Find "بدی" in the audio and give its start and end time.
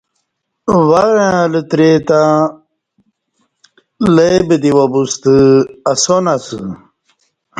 4.47-4.71